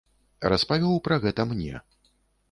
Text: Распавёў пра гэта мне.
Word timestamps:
Распавёў 0.53 0.95
пра 1.07 1.15
гэта 1.25 1.45
мне. 1.51 1.73